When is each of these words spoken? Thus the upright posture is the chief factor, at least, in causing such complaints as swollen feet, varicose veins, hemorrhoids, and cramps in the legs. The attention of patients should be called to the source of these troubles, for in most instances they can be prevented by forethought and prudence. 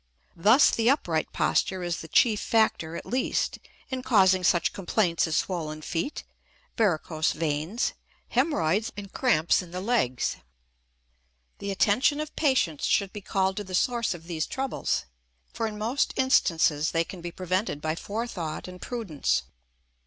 Thus 0.35 0.71
the 0.71 0.89
upright 0.89 1.31
posture 1.31 1.83
is 1.83 1.97
the 1.97 2.07
chief 2.07 2.39
factor, 2.39 2.95
at 2.95 3.05
least, 3.05 3.59
in 3.91 4.01
causing 4.01 4.43
such 4.43 4.73
complaints 4.73 5.27
as 5.27 5.37
swollen 5.37 5.83
feet, 5.83 6.23
varicose 6.75 7.33
veins, 7.33 7.93
hemorrhoids, 8.29 8.91
and 8.97 9.13
cramps 9.13 9.61
in 9.61 9.69
the 9.69 9.79
legs. 9.79 10.37
The 11.59 11.69
attention 11.69 12.19
of 12.19 12.35
patients 12.35 12.85
should 12.87 13.13
be 13.13 13.21
called 13.21 13.57
to 13.57 13.63
the 13.63 13.75
source 13.75 14.15
of 14.15 14.23
these 14.25 14.47
troubles, 14.47 15.05
for 15.53 15.67
in 15.67 15.77
most 15.77 16.13
instances 16.17 16.89
they 16.89 17.03
can 17.03 17.21
be 17.21 17.31
prevented 17.31 17.79
by 17.79 17.93
forethought 17.93 18.67
and 18.67 18.81
prudence. 18.81 19.43